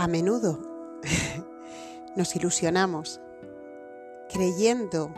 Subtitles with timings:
[0.00, 0.58] A menudo
[2.16, 3.20] nos ilusionamos
[4.32, 5.12] creyendo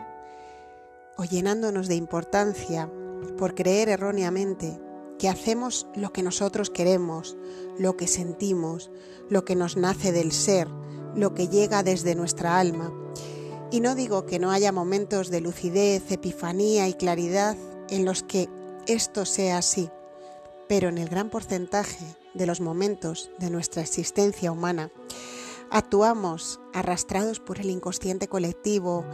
[1.15, 2.91] o llenándonos de importancia
[3.37, 4.77] por creer erróneamente
[5.17, 7.37] que hacemos lo que nosotros queremos,
[7.79, 8.91] lo que sentimos,
[9.29, 10.67] lo que nos nace del ser,
[11.15, 12.91] lo que llega desde nuestra alma.
[13.71, 17.55] Y no digo que no haya momentos de lucidez, epifanía y claridad
[17.89, 18.49] en los que
[18.85, 19.89] esto sea así,
[20.67, 24.91] pero en el gran porcentaje de los momentos de nuestra existencia humana,
[25.69, 29.05] actuamos arrastrados por el inconsciente colectivo,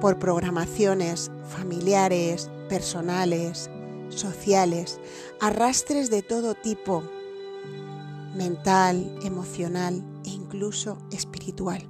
[0.00, 3.70] por programaciones familiares, personales,
[4.08, 5.00] sociales,
[5.40, 7.02] arrastres de todo tipo,
[8.34, 11.88] mental, emocional e incluso espiritual.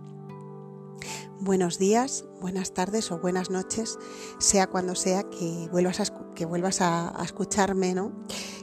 [1.41, 3.97] Buenos días, buenas tardes o buenas noches,
[4.39, 8.13] sea cuando sea que vuelvas a, que vuelvas a, escucharme, ¿no?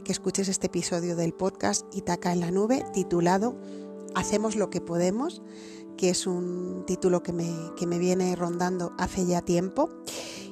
[0.05, 3.57] Que escuches este episodio del podcast Itaca en la Nube titulado
[4.13, 5.41] Hacemos lo que podemos,
[5.97, 9.89] que es un título que me, que me viene rondando hace ya tiempo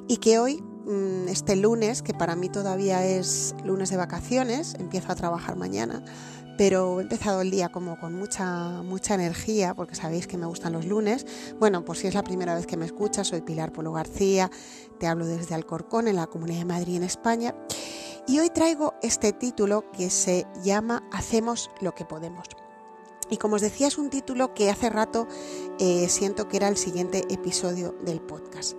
[0.08, 5.12] y que hoy, mm, este lunes, que para mí todavía es lunes de vacaciones, empiezo
[5.12, 6.04] a trabajar mañana,
[6.58, 10.74] pero he empezado el día como con mucha, mucha energía, porque sabéis que me gustan
[10.74, 11.26] los lunes.
[11.60, 14.50] Bueno, pues si es la primera vez que me escuchas, soy Pilar Polo García,
[15.00, 17.56] te hablo desde Alcorcón, en la Comunidad de Madrid, en España,
[18.28, 22.48] y hoy traigo este título que se llama Hacemos lo que podemos.
[23.30, 25.28] Y como os decía, es un título que hace rato
[25.80, 28.78] eh, siento que era el siguiente episodio del podcast.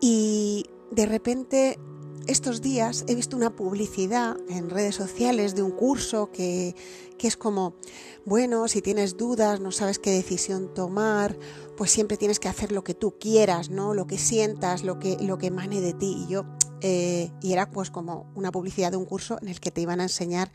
[0.00, 1.78] Y de repente
[2.26, 6.74] estos días he visto una publicidad en redes sociales de un curso que,
[7.18, 7.76] es como,
[8.24, 11.38] bueno, si tienes dudas, no sabes qué decisión tomar,
[11.76, 13.94] pues siempre tienes que hacer lo que tú quieras, ¿no?
[13.94, 16.24] Lo que sientas, lo que, lo que emane de ti.
[16.24, 16.44] Y yo,
[16.82, 20.00] eh, y era pues como una publicidad de un curso en el que te iban
[20.00, 20.50] a enseñar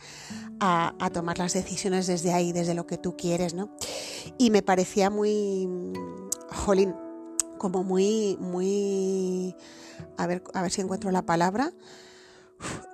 [0.59, 3.69] a, tomar las decisiones desde ahí, desde lo que tú quieres, ¿no?
[4.37, 5.67] Y me parecía muy,
[6.49, 6.93] jolín,
[7.57, 9.55] como muy, muy
[10.17, 11.71] a ver, a ver si encuentro la palabra,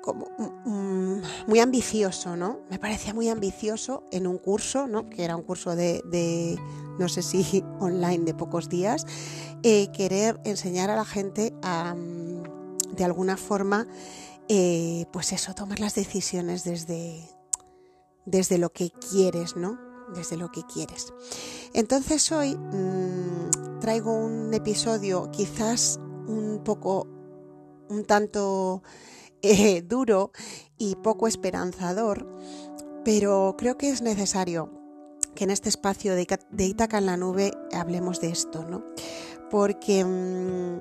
[0.02, 2.60] como mm, mm, muy ambicioso, ¿no?
[2.70, 5.10] Me parecía muy ambicioso en un curso, ¿no?
[5.10, 6.60] Que era un curso de,
[7.00, 9.06] no sé si online de pocos días,
[9.64, 12.33] eh, querer enseñar a la gente a, mm,
[12.96, 13.88] de alguna forma,
[14.48, 17.30] eh, pues eso, tomar las decisiones desde,
[18.26, 19.80] desde lo que quieres, ¿no?
[20.16, 21.14] Desde lo que quieres.
[21.74, 22.58] Entonces hoy
[23.80, 27.08] traigo un episodio quizás un poco,
[27.90, 28.84] un tanto
[29.42, 30.32] eh, duro
[30.78, 32.28] y poco esperanzador,
[33.04, 34.72] pero creo que es necesario
[35.36, 36.28] que en este espacio de,
[36.60, 38.86] Itaca en la nube hablemos de esto, ¿no?
[39.50, 40.80] Porque mm,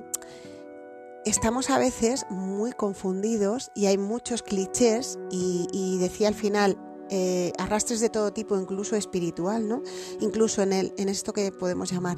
[1.25, 6.79] estamos a veces muy confundidos y hay muchos clichés y decía al final,
[7.15, 9.83] eh, arrastres de todo tipo, incluso espiritual, ¿no?
[10.21, 12.17] Incluso en, el, en esto que podemos llamar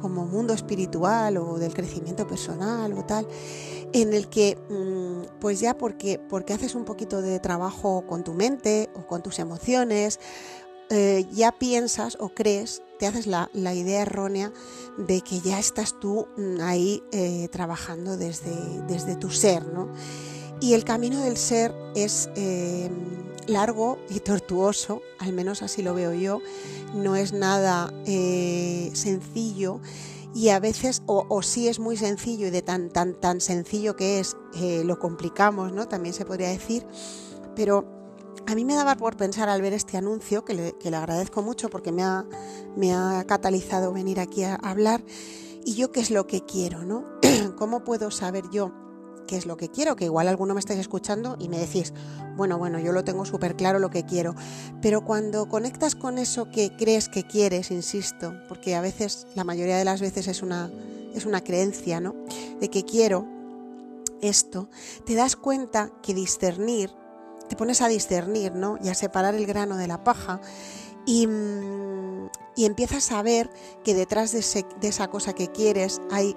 [0.00, 3.26] como mundo espiritual o del crecimiento personal o tal,
[3.92, 8.32] en el que, mm, pues ya porque, porque haces un poquito de trabajo con tu
[8.32, 10.20] mente o con tus emociones,
[10.90, 14.52] eh, ya piensas o crees, te haces la, idea errónea
[14.96, 18.56] de que ya estás tú mm, ahí eh, trabajando desde,
[18.86, 19.92] desde tu ser, ¿no?
[20.60, 22.28] Y el camino del ser es
[23.46, 26.40] largo y tortuoso, al menos así lo veo yo,
[26.94, 29.80] no es nada eh, sencillo
[30.34, 34.20] y a veces, o, sí es muy sencillo y de tan, tan, tan sencillo que
[34.20, 34.36] es,
[34.84, 35.86] lo complicamos, ¿no?
[35.86, 36.86] También se podría decir,
[37.54, 37.97] pero
[38.48, 41.92] a mí me daba por pensar al ver este anuncio, que le, agradezco mucho porque
[41.92, 42.24] me ha,
[42.76, 45.04] me ha catalizado venir aquí a hablar,
[45.66, 47.04] y yo qué es lo que quiero, ¿no?
[47.58, 48.72] ¿Cómo puedo saber yo?
[49.26, 51.92] qué es lo que quiero, que igual alguno me estáis escuchando y me decís,
[52.38, 54.34] bueno, bueno, yo lo tengo súper claro lo que quiero,
[54.80, 59.76] pero cuando conectas con eso que crees que quieres, insisto, porque a veces, la mayoría
[59.76, 60.70] de las veces es una,
[61.14, 62.14] es una creencia, ¿no?
[62.58, 63.26] De que quiero
[64.22, 64.70] esto,
[65.04, 66.90] te das cuenta que discernir,
[67.48, 68.78] te pones a discernir, ¿no?
[68.82, 70.40] Y a separar el grano de la paja
[71.06, 73.50] y, mm, y empiezas a ver
[73.84, 76.36] que detrás de, de esa cosa que quieres hay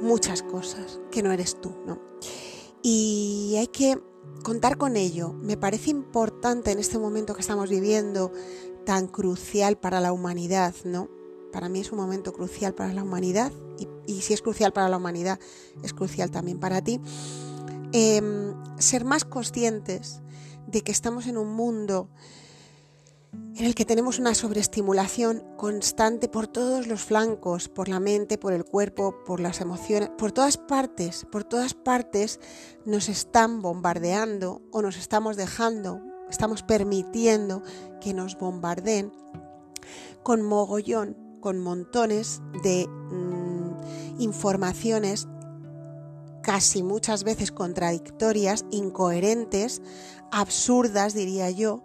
[0.00, 1.98] muchas cosas que no eres tú, ¿no?
[2.82, 3.98] Y hay que
[4.42, 5.32] contar con ello.
[5.32, 8.32] Me parece importante en este momento que estamos viviendo
[8.84, 11.08] tan crucial para la humanidad, ¿no?
[11.52, 13.52] Para mí es un momento crucial para la humanidad
[14.06, 15.38] y, si es crucial para la humanidad,
[15.82, 17.00] es crucial también para ti.
[17.92, 20.22] Em, ser más conscientes
[20.68, 22.08] de que estamos en un mundo
[23.32, 28.52] en el que tenemos una sobreestimulación constante por todos los flancos, por la mente, por
[28.52, 32.40] el cuerpo, por las emociones, por todas partes, por todas partes
[32.84, 36.00] nos están bombardeando o nos estamos dejando,
[36.30, 37.62] estamos permitiendo
[38.00, 39.12] que nos bombardeen
[40.22, 45.26] con mogollón, con montones de mm, informaciones
[46.42, 49.82] casi muchas veces contradictorias, incoherentes,
[50.30, 51.82] absurdas, diría yo,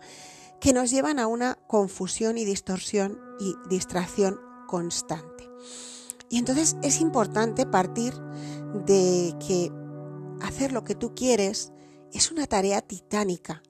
[0.59, 5.49] que nos llevan a una confusión y distorsión y distracción constante.
[6.29, 8.13] Y entonces es importante partir
[8.85, 9.71] de que
[10.41, 11.71] hacer lo que tú quieres
[12.11, 13.61] es una tarea titánica.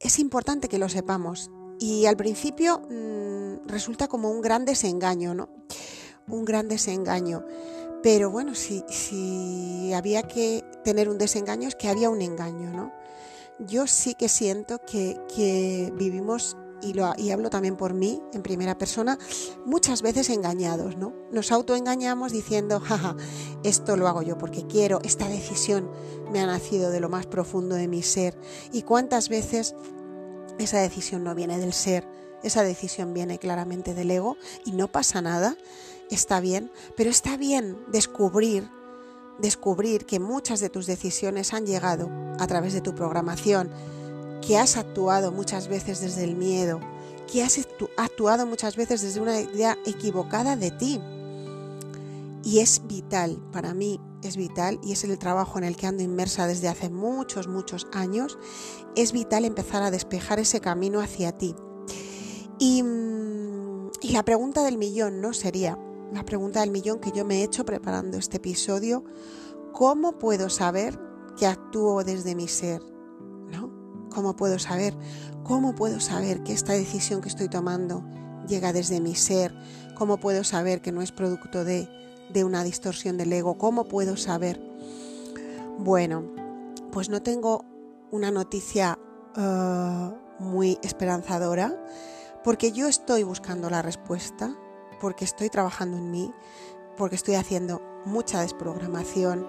[0.00, 1.50] Es importante que lo sepamos.
[1.80, 5.48] Y al principio mm, resulta como un gran desengaño, ¿no?
[6.26, 7.44] Un gran desengaño.
[8.02, 12.92] Pero bueno, si, había que tener un desengaño es que había un engaño, ¿no?
[13.58, 19.18] Yo sí que siento que, vivimos y, lo, hablo también por mí, en primera persona,
[19.66, 21.12] muchas veces engañados, ¿no?
[21.32, 23.16] Nos autoengañamos diciendo, jaja,
[23.64, 25.90] esto lo hago yo porque quiero, esta decisión
[26.30, 28.38] me ha nacido de lo más profundo de mi ser.
[28.72, 29.74] ¿Y cuántas veces
[30.60, 32.08] esa decisión no viene del ser?
[32.44, 35.56] Esa decisión viene claramente del ego y no pasa nada,
[36.10, 38.68] está bien, pero está bien descubrir
[39.38, 43.70] descubrir que muchas de tus decisiones han llegado a través de tu programación,
[44.46, 46.80] que has actuado muchas veces desde el miedo,
[47.30, 47.58] que has
[47.96, 51.00] actuado muchas veces desde una idea equivocada de ti.
[52.44, 56.02] Y es vital, para mí es vital, y es el trabajo en el que ando
[56.02, 58.38] inmersa desde hace muchos, muchos años,
[58.96, 61.54] es vital empezar a despejar ese camino hacia ti.
[62.58, 65.78] Y, mm, la pregunta del millón no sería,
[66.12, 69.04] la pregunta del millón que yo me he hecho preparando este episodio,
[69.72, 70.98] ¿cómo puedo saber
[71.36, 72.82] que actúo desde mi ser?
[73.50, 74.08] ¿No?
[74.10, 74.96] ¿Cómo puedo saber?
[75.44, 78.04] ¿Cómo puedo saber que esta decisión que estoy tomando
[78.46, 79.54] llega desde mi ser?
[79.96, 81.88] ¿Cómo puedo saber que no es producto de,
[82.32, 83.58] de una distorsión del ego?
[83.58, 84.60] ¿Cómo puedo saber?
[85.78, 86.24] Bueno,
[86.90, 87.64] pues no tengo
[88.10, 88.98] una noticia
[89.36, 91.84] uh, muy esperanzadora
[92.42, 94.56] porque yo estoy buscando la respuesta,
[95.00, 96.32] porque estoy trabajando en mí,
[96.96, 99.46] porque estoy haciendo mucha desprogramación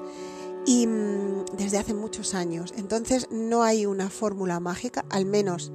[0.66, 2.74] y mm, desde hace muchos años.
[2.78, 5.72] Entonces no hay una fórmula mágica, al menos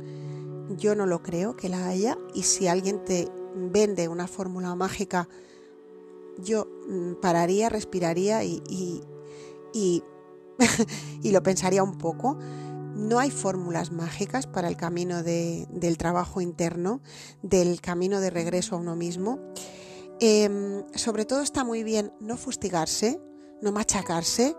[0.76, 5.28] yo no lo creo que la haya y si alguien te vende una fórmula mágica,
[6.38, 8.62] yo mm, pararía, respiraría y,
[9.72, 10.02] y,
[11.24, 12.38] lo pensaría un poco.
[12.94, 17.00] No hay fórmulas mágicas para el camino del trabajo interno,
[17.42, 19.40] del camino de regreso a uno mismo.
[20.20, 23.20] Em, sobre todo está muy bien no fustigarse,
[23.60, 24.54] no machacarse,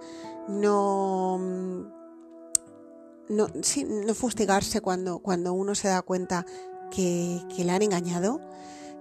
[0.49, 1.37] no,
[3.29, 6.45] no, no fustigarse cuando, cuando uno se da cuenta
[6.91, 8.41] que, que le han engañado,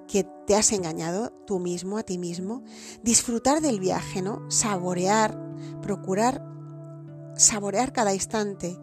[0.07, 2.63] que te has engañado tú mismo, a ti mismo.
[3.03, 4.49] Disfrutar del viaje, ¿no?
[4.49, 5.37] Saborear,
[5.83, 6.55] procurar
[7.37, 8.79] saborear cada instante.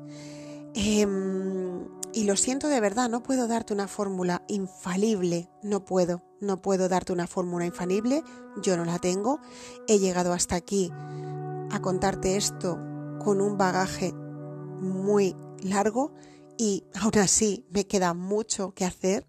[0.73, 6.61] Em, y lo siento de verdad, no puedo darte una fórmula infalible, no puedo, no
[6.61, 8.23] puedo darte una fórmula infalible,
[8.61, 9.39] yo no la tengo.
[9.87, 10.91] He llegado hasta aquí
[11.71, 12.77] a contarte esto
[13.19, 16.13] con un bagaje muy largo
[16.57, 19.27] y aún así me queda mucho que hacer,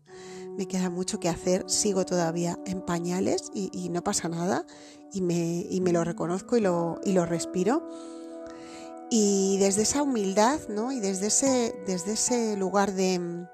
[0.56, 4.66] me queda mucho que hacer, sigo todavía en pañales y, no pasa nada
[5.12, 7.86] y me, y me, lo reconozco y lo, y lo respiro.
[9.14, 10.90] Y desde esa humildad ¿no?
[10.90, 13.46] y desde ese, desde ese lugar de,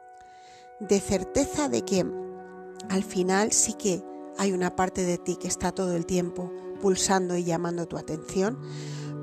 [0.78, 2.06] de certeza de que
[2.88, 4.04] al final sí que
[4.36, 8.56] hay una parte de ti que está todo el tiempo pulsando y llamando tu atención,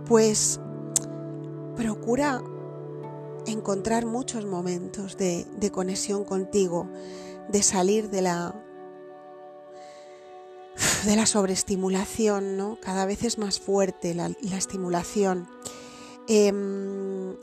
[0.05, 0.59] pues
[1.77, 2.43] procura
[3.45, 6.89] encontrar muchos momentos de, conexión contigo,
[7.47, 8.61] de salir de la
[11.05, 12.77] de la sobreestimulación, ¿no?
[12.81, 15.54] Cada vez es más fuerte la, la estimulación
[16.27, 17.35] Em,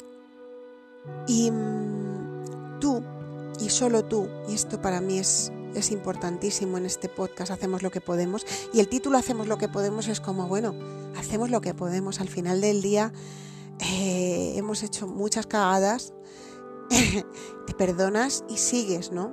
[1.26, 3.02] y mm, tú,
[3.60, 7.90] y solo tú, y esto para mí es, es importantísimo en este podcast, hacemos lo
[7.90, 10.74] que podemos, y el título Hacemos lo que podemos es como, bueno,
[11.16, 13.12] hacemos lo que podemos, al final del día
[13.78, 16.12] eh, hemos hecho muchas cagadas,
[17.66, 19.32] te perdonas y sigues, ¿no?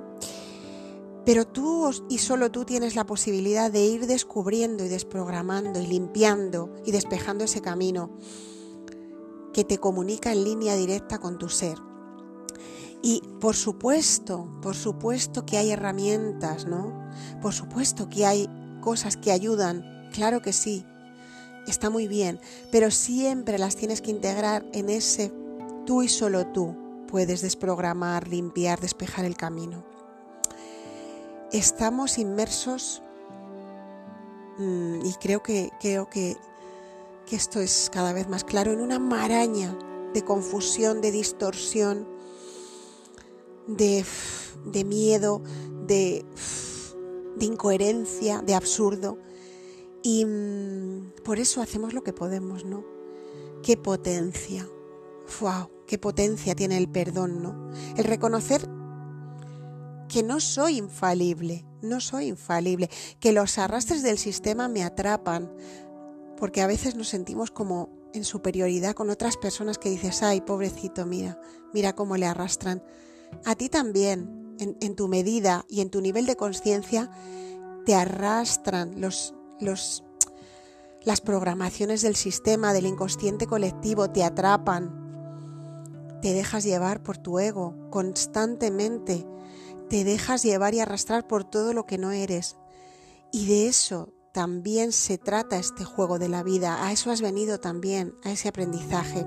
[1.26, 6.74] Pero tú y solo tú tienes la posibilidad de ir descubriendo y desprogramando y limpiando
[6.84, 8.16] y despejando ese camino
[9.52, 11.78] que te comunica en línea directa con tu ser.
[13.02, 17.08] Y por supuesto, por supuesto que hay herramientas, ¿no?
[17.40, 18.48] Por supuesto que hay
[18.80, 20.84] cosas que ayudan, claro que sí,
[21.66, 22.40] está muy bien,
[22.70, 25.32] pero siempre las tienes que integrar en ese
[25.86, 26.76] tú y solo tú
[27.08, 29.84] puedes desprogramar, limpiar, despejar el camino.
[31.52, 33.02] Estamos inmersos
[34.58, 36.36] mm, y creo que, creo que
[37.30, 39.78] que esto es cada vez más claro, en una maraña
[40.12, 42.08] de confusión, de distorsión,
[43.68, 44.04] de,
[44.84, 45.40] miedo,
[45.86, 46.24] de,
[47.36, 49.16] de incoherencia, de absurdo.
[50.02, 52.84] Y mm, por eso hacemos lo que podemos, ¿no?
[53.62, 54.68] Qué potencia.
[55.40, 55.70] ¡Wow!
[55.86, 57.70] Qué potencia tiene el perdón, ¿no?
[57.96, 58.68] El reconocer
[60.08, 65.52] que no soy infalible, no soy infalible, que los arrastres del sistema me atrapan,
[66.40, 71.06] porque a veces nos sentimos como en superioridad con otras personas que dices, ay, pobrecito,
[71.06, 71.38] mira,
[71.72, 72.82] mira cómo le arrastran.
[73.44, 77.10] A ti también, en, tu medida y en tu nivel de conciencia,
[77.84, 80.02] te arrastran los, los,
[81.02, 84.98] las programaciones del sistema, del inconsciente colectivo, te atrapan.
[86.22, 89.26] Te dejas llevar por tu ego constantemente.
[89.90, 92.56] Te dejas llevar y arrastrar por todo lo que no eres.
[93.30, 96.86] Y de eso también se trata este juego de la vida.
[96.86, 99.26] A eso has venido también, a ese aprendizaje.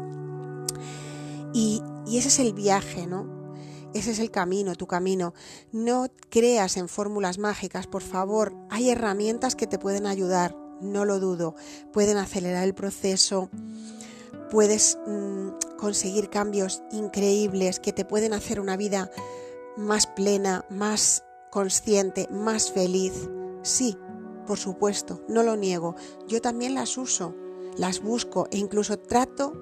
[1.54, 3.56] Y, ese es el viaje, ¿no?
[3.94, 5.34] Ese es el camino, tu camino.
[5.72, 8.56] No creas en fórmulas mágicas, por favor.
[8.70, 11.56] Hay herramientas que te pueden ayudar, no lo dudo.
[11.92, 13.50] Pueden acelerar el proceso,
[14.50, 19.12] puedes mm, conseguir cambios increíbles que te pueden hacer una vida
[19.78, 23.30] más plena, más consciente, más feliz.
[23.62, 23.98] Sí,
[24.46, 25.96] por supuesto, no lo niego.
[26.28, 27.36] Yo también las uso,
[27.78, 29.54] las busco e incluso trato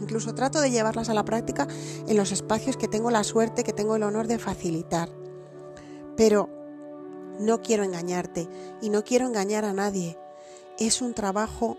[0.00, 1.66] Incluso trato de llevarlas a la práctica
[2.06, 5.08] en los espacios que tengo la suerte, que tengo el honor de facilitar.
[6.16, 6.50] Pero
[7.40, 8.48] no quiero engañarte
[8.80, 10.18] y no quiero engañar a nadie.
[10.78, 11.78] Es un trabajo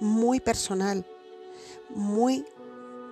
[0.00, 1.06] muy personal,
[1.90, 2.44] muy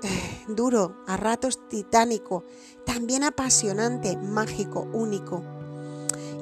[0.02, 2.44] eh, duro, a ratos titánico,
[2.84, 5.42] también apasionante, mágico, único.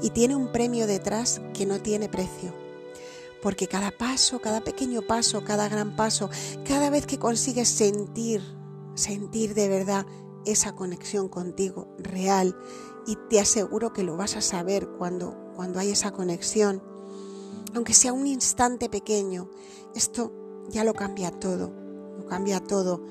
[0.02, 2.54] Y tiene un premio detrás que no tiene precio
[3.42, 6.30] porque cada paso, cada pequeño paso, cada gran paso,
[6.66, 8.42] cada vez que consigues sentir,
[8.94, 10.06] sentir de verdad
[10.44, 12.56] esa conexión contigo real,
[13.06, 16.82] y te aseguro que lo vas a saber cuando, cuando hay esa conexión,
[17.74, 19.50] aunque sea un instante pequeño,
[19.94, 20.32] esto
[20.68, 21.72] ya lo cambia todo,
[22.18, 23.02] lo cambia todo.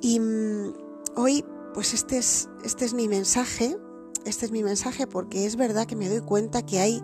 [0.00, 0.74] Y mm,
[1.16, 1.44] hoy,
[1.74, 3.78] pues este es, este es mi mensaje,
[4.24, 7.02] este es mi mensaje porque es verdad que me doy cuenta que hay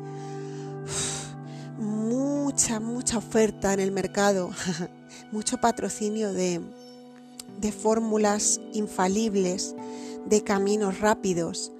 [1.78, 4.50] mucha, mucha oferta en el mercado,
[5.32, 6.60] mucho patrocinio de,
[7.60, 9.74] de fórmulas infalibles,
[10.26, 11.72] de caminos rápidos,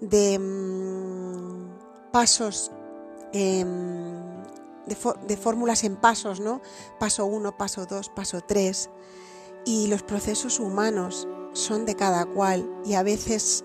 [0.00, 2.70] de mm, pasos,
[3.32, 4.16] em,
[4.86, 6.60] de, fórmulas en pasos, ¿no?
[7.00, 8.90] Paso 1, paso 2, paso 3.
[9.64, 13.64] Y los procesos humanos son de cada cual y a veces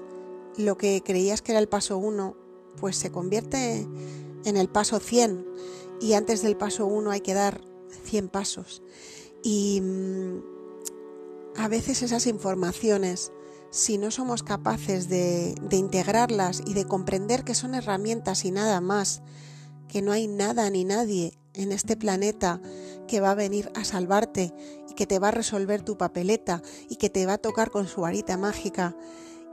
[0.57, 2.35] lo que creías que era el paso 1
[2.79, 3.87] pues se convierte
[4.45, 5.45] en el paso 100
[5.99, 7.61] y antes del paso 1 hay que dar
[8.05, 8.81] 100 pasos.
[9.43, 10.39] Y mm,
[11.57, 13.31] a veces esas informaciones,
[13.69, 18.81] si no somos capaces de, de integrarlas y de comprender que son herramientas y nada
[18.81, 19.21] más,
[19.87, 22.61] que no hay nada ni nadie en este planeta
[23.07, 24.53] que va a venir a salvarte
[24.89, 27.87] y que te va a resolver tu papeleta y que te va a tocar con
[27.87, 28.95] su varita mágica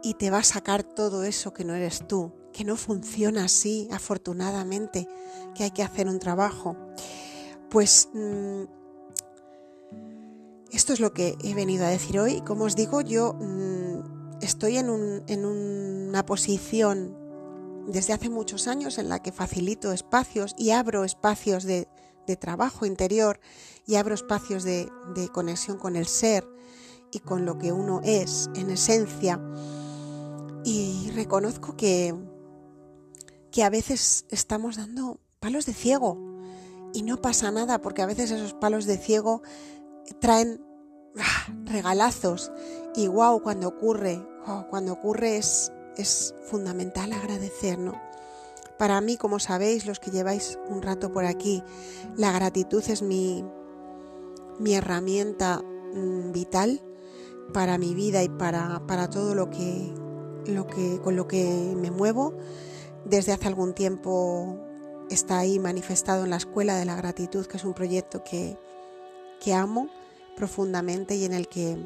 [0.02, 3.88] y te va a sacar todo eso que no eres tú que no funciona así,
[3.92, 5.06] afortunadamente,
[5.54, 6.76] que hay que hacer un trabajo.
[7.70, 8.62] Pues mm,
[10.72, 12.40] esto es lo que he venido a decir hoy.
[12.40, 17.16] Como os digo, yo mm, estoy en, una posición
[17.86, 21.86] desde hace muchos años en la que facilito espacios y abro espacios de,
[22.40, 23.40] trabajo interior
[23.86, 26.46] y abro espacios de, de conexión con el ser
[27.10, 29.40] y con lo que uno es en esencia.
[30.64, 32.14] Y reconozco que,
[33.50, 36.18] que a veces estamos dando palos de ciego
[36.92, 39.42] y no pasa nada porque a veces esos palos de ciego
[40.20, 40.60] traen
[41.18, 42.52] ah, regalazos
[42.94, 44.20] y wow, cuando ocurre,
[44.70, 48.00] cuando ocurre es, es fundamental agradecer, ¿no?
[48.78, 51.62] Para mí, como sabéis, los que lleváis un rato por aquí,
[52.16, 53.44] la gratitud es mi,
[54.58, 55.62] mi herramienta
[55.94, 56.80] mm, vital
[57.52, 59.92] para mi vida y para, para todo lo que,
[61.02, 62.34] con lo que me muevo
[63.04, 64.58] desde hace algún tiempo
[65.10, 68.58] está ahí manifestado en la Escuela de la Gratitud, que es un proyecto que,
[69.54, 69.88] amo
[70.36, 71.78] profundamente y en, el que,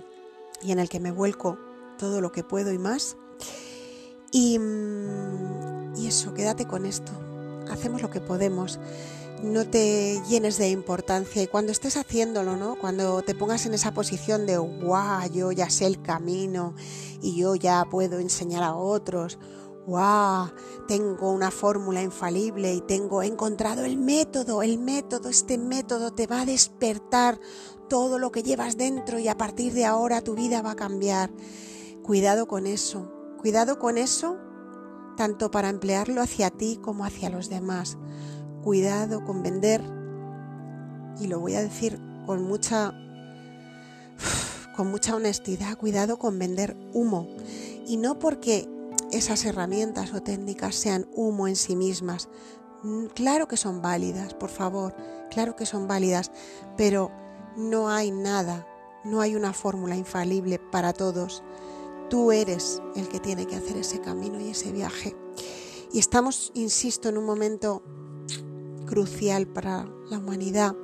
[0.62, 1.58] y en el que me vuelco
[1.96, 3.16] todo lo que puedo y más.
[4.32, 7.12] Y, mm, y eso, quédate con esto.
[7.70, 8.80] Hacemos lo que podemos.
[9.42, 12.76] No te llenes de importancia y cuando estés haciéndolo, ¿no?
[12.76, 16.74] Cuando te pongas en esa posición de guau, yo ya sé el camino
[17.20, 19.38] y yo ya puedo enseñar a otros
[19.86, 20.52] ¡Wow!
[20.86, 26.42] Tengo una fórmula infalible y tengo encontrado el método, el método, este método te va
[26.42, 27.40] a despertar
[27.88, 31.32] todo lo que llevas dentro y a partir de ahora tu vida va a cambiar.
[32.04, 34.38] Cuidado con eso, cuidado con eso
[35.16, 37.98] tanto para emplearlo hacia ti como hacia los demás.
[38.62, 39.82] Cuidado con vender,
[41.20, 42.92] y lo voy a decir con mucha,
[44.76, 47.28] con mucha honestidad, cuidado con vender humo.
[47.86, 48.68] Y no porque
[49.10, 52.28] esas herramientas o técnicas sean humo en sí mismas.
[52.82, 54.94] Mm, claro que son válidas, por favor,
[55.30, 56.30] claro que son válidas,
[56.76, 57.10] pero
[57.56, 58.66] no hay nada,
[59.04, 61.42] no hay una fórmula infalible para todos.
[62.08, 65.16] Tú eres el que tiene que hacer ese camino y ese viaje.
[65.92, 67.82] Y estamos, insisto, en un momento
[68.92, 70.76] crucial para la humanidad.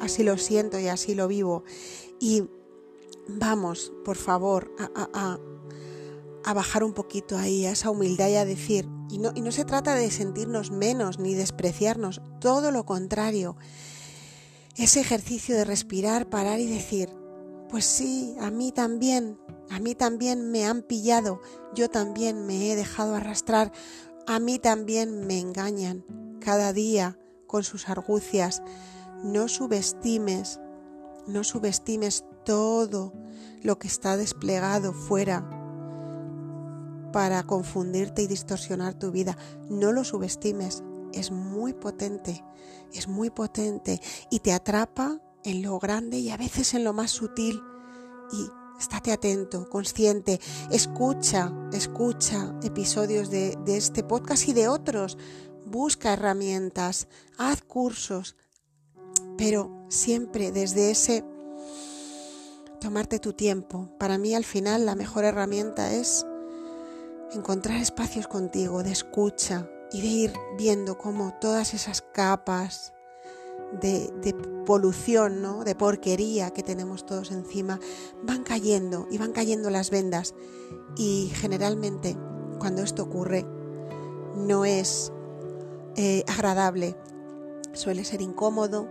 [0.00, 1.64] Así lo siento y así lo vivo.
[2.20, 2.44] Y
[3.26, 5.36] vamos, por favor, a,
[6.44, 9.50] a bajar un poquito ahí, a esa humildad y a decir, y no, y no
[9.50, 13.56] se trata de sentirnos menos ni despreciarnos, todo lo contrario.
[14.76, 17.10] Ese ejercicio de respirar, parar y decir,
[17.68, 19.40] pues sí, a mí también,
[19.70, 21.40] a mí también me han pillado,
[21.74, 23.72] yo también me he dejado arrastrar,
[24.28, 26.04] a mí también me engañan
[26.40, 27.19] cada día
[27.50, 28.62] con sus argucias.
[29.24, 30.60] No subestimes,
[31.26, 33.12] no subestimes todo
[33.62, 35.50] lo que está desplegado fuera
[37.12, 39.36] para confundirte y distorsionar tu vida.
[39.68, 42.44] No lo subestimes, es muy potente,
[42.92, 47.10] es muy potente y te atrapa en lo grande y a veces en lo más
[47.10, 47.60] sutil.
[48.32, 48.46] Y
[48.78, 50.40] estate atento, consciente,
[50.70, 55.18] escucha, escucha episodios de, de este podcast y de otros.
[55.70, 57.06] Busca herramientas,
[57.38, 58.34] haz cursos,
[59.38, 61.24] pero siempre desde ese
[62.80, 63.88] tomarte tu tiempo.
[63.96, 66.26] Para mí al final la mejor herramienta es
[67.32, 72.92] encontrar espacios contigo de escucha y de ir viendo cómo todas esas capas
[73.80, 74.34] de,
[74.66, 75.62] polución, ¿no?
[75.62, 77.78] de porquería que tenemos todos encima,
[78.24, 80.34] van cayendo y van cayendo las vendas.
[80.96, 82.16] Y generalmente
[82.58, 83.46] cuando esto ocurre
[84.34, 85.12] no es
[85.96, 86.96] eh, agradable,
[87.72, 88.88] suele ser incómodo,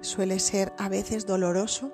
[0.00, 1.92] suele ser a veces doloroso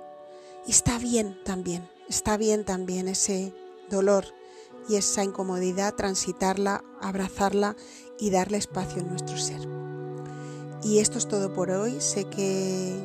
[0.67, 3.55] y está bien también, está bien también ese
[3.91, 4.25] dolor
[4.89, 7.77] y esa incomodidad, transitarla, abrazarla
[8.19, 9.61] y darle espacio en nuestro ser.
[10.83, 12.01] Y esto es todo por hoy.
[12.01, 12.97] Sé que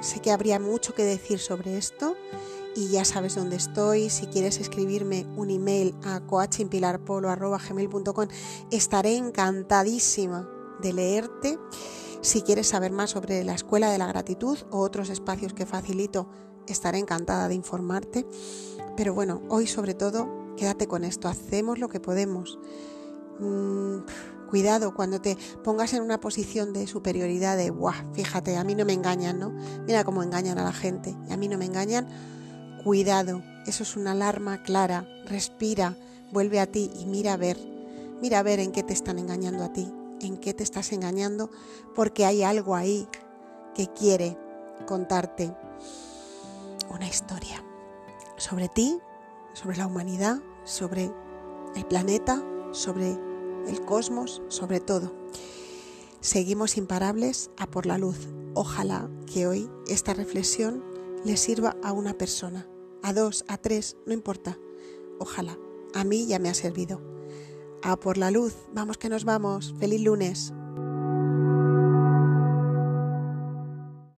[0.00, 2.16] sé que habría mucho que decir sobre esto
[2.74, 4.08] y ya sabes dónde estoy.
[4.10, 8.28] Si quieres escribirme un email a coachingpilarpolo.gmail.com
[8.70, 10.48] estaré encantadísima
[10.84, 11.58] de leerte.
[12.20, 16.28] Si quieres saber más sobre la Escuela de la Gratitud o otros espacios que facilito,
[16.68, 18.24] estaré encantada de informarte.
[18.96, 22.58] Pero bueno, hoy sobre todo Quédate con esto, hacemos lo que podemos.
[23.40, 23.98] Mm,
[24.48, 28.12] cuidado cuando te pongas en una posición de superioridad de, ¡buah!
[28.12, 29.52] Fíjate, a mí no me engañan, ¿no?
[29.86, 32.08] Mira cómo engañan a la gente y a mí no me engañan.
[32.84, 35.08] Cuidado, eso es una alarma clara.
[35.26, 35.96] Respira,
[36.32, 37.58] vuelve a ti y mira a ver.
[38.22, 39.92] Mira a ver en qué te están engañando a ti,
[40.24, 41.50] en qué te estás engañando,
[41.94, 43.08] porque hay algo ahí
[43.74, 44.38] que quiere
[44.86, 45.54] contarte
[46.90, 47.64] una historia
[48.36, 49.00] sobre ti
[49.54, 51.10] sobre la humanidad, sobre
[51.74, 53.18] el planeta, sobre
[53.66, 55.14] el cosmos, sobre todo.
[56.20, 58.28] Seguimos imparables a por la luz.
[58.54, 60.84] Ojalá que hoy esta reflexión
[61.24, 62.68] le sirva a una persona,
[63.02, 64.58] a dos, a tres, no importa.
[65.18, 65.56] Ojalá.
[65.94, 67.13] A mí ya me ha servido.
[67.84, 68.54] A por la luz.
[68.72, 69.74] Vamos que nos vamos.
[69.78, 70.54] Feliz lunes.